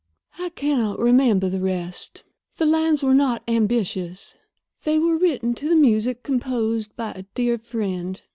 [0.39, 2.23] "I cannot remember the rest.
[2.57, 4.35] The lines were not ambitious.
[4.83, 8.19] They were written to the music composed by a dear friend."